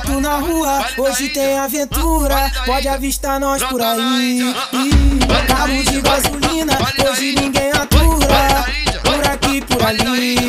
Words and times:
moto 0.00 0.20
na 0.20 0.36
rua, 0.38 0.86
hoje 0.98 1.28
tem 1.28 1.58
aventura. 1.58 2.50
Pode 2.64 2.88
avistar 2.88 3.38
nós 3.38 3.62
por 3.64 3.80
aí. 3.82 4.54
Carro 5.46 5.82
de 5.84 6.00
gasolina, 6.00 6.78
hoje 7.06 7.34
ninguém 7.34 7.70
atura. 7.70 8.64
Por 9.02 9.26
aqui, 9.26 9.60
por 9.62 9.82
ali. 9.82 10.39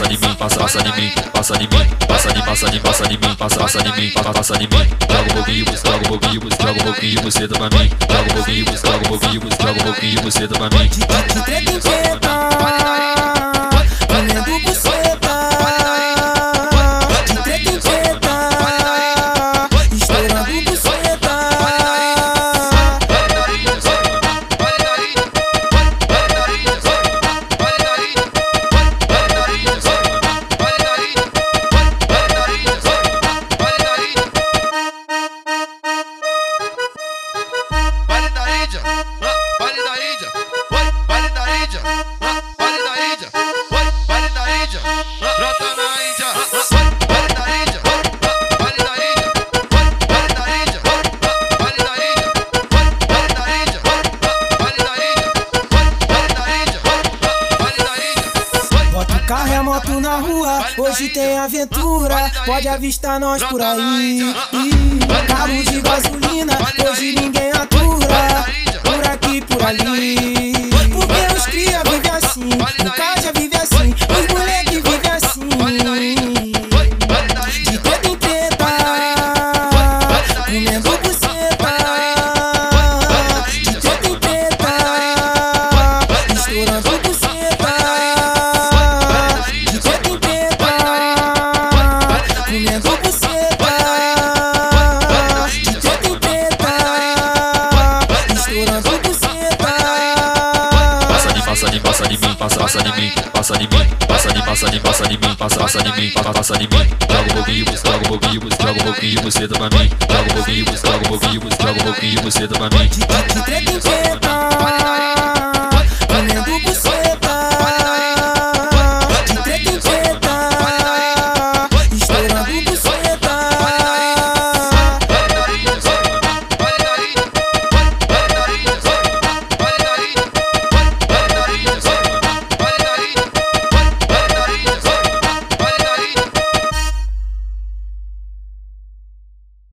Passa 0.00 0.08
de, 0.08 0.18
mim, 0.18 0.34
passa, 0.36 0.60
passa 0.60 0.82
de 0.82 0.92
mim, 0.92 1.12
passa 1.32 1.58
de 1.58 1.68
mim, 1.68 1.96
passa 2.08 2.32
de, 2.32 2.42
passa 2.42 2.70
de, 2.70 2.80
passa 2.80 3.08
de 3.08 3.18
mim, 3.18 3.34
passa, 3.36 3.60
passa 3.60 3.82
de 3.82 4.00
mim, 4.00 4.10
passa, 4.12 4.32
passa 4.32 4.58
de 4.58 4.66
mim. 4.66 4.90
Joga 5.10 5.20
um 5.20 5.34
pouquinho, 5.34 5.64
joga 5.66 5.96
um 5.96 6.18
pouquinho, 6.18 6.40
joga 6.58 6.72
um 6.72 6.84
pouquinho, 6.84 7.22
você 7.22 7.48
pra 7.48 7.68
mim. 7.70 7.90
Joga 8.08 8.22
um 8.22 8.34
pouquinho, 8.34 8.64
joga 8.64 8.96
um 8.96 9.02
pouquinho, 9.02 9.40
joga 9.60 9.80
um 9.80 9.84
pouquinho, 9.84 10.22
você 10.22 10.48
pra 10.48 10.70
mim. 10.70 10.90
Oi, 59.40 59.46
Bota 59.46 59.46
o 59.46 59.46
carro 59.46 59.48
e 59.48 59.54
a 59.54 59.62
moto 59.62 60.00
na 60.00 60.16
rua, 60.16 60.66
hoje 60.78 61.08
tem 61.08 61.38
aventura, 61.38 62.30
pode 62.44 62.68
avistar 62.68 63.18
nós 63.18 63.42
por 63.44 63.60
aí. 63.62 64.34
Carro 65.26 65.62
de 65.64 65.80
gasolina, 65.80 66.58
hoje 66.90 67.14
ninguém 67.14 67.39
Passa 101.60 101.72
de, 101.72 101.80
passa 101.80 102.08
de, 102.08 102.16
mim, 102.16 102.34
passa, 102.36 102.58
passa 102.58 102.82
de 102.82 102.92
mim, 102.98 103.12
passa 103.34 103.58
de 103.58 103.68
mim, 103.68 103.86
passa 104.08 104.32
de, 104.32 104.42
passa 104.42 104.70
de, 104.70 104.80
passa 104.80 105.06
de 105.06 105.18
mim, 105.18 105.34
passa, 105.36 105.60
passa 105.60 105.82
de 105.82 105.92
mim, 105.92 106.10
passa, 106.12 106.32
passa 106.32 106.56
de 106.56 106.66
mim. 106.66 106.90
Joga 107.10 107.20
um 107.20 107.34
pouquinho, 107.34 107.64
joga 107.66 107.96
um 107.98 108.08
pouquinho, 108.08 108.40
joga 108.58 108.70
um 108.70 108.84
pouquinho, 108.84 109.22
você 109.22 109.46
pra 109.46 109.68
mim. 109.68 109.90
Joga 110.08 110.22
um 110.22 110.34
pouquinho, 110.36 110.64
joga 110.64 110.96
um 110.96 111.18
pouquinho, 111.18 111.40
joga 111.60 111.80
um 111.80 111.84
pouquinho, 111.84 112.22
você 112.22 112.48
pra 112.48 112.70
mim. 112.70 114.29